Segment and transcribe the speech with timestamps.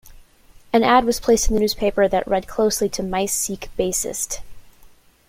[0.73, 4.39] An ad was placed in the newspaper that read closely to Mice seek bassist.